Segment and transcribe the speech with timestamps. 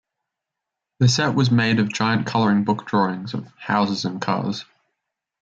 [0.97, 4.65] The set was made of giant coloring book drawings of houses and cars.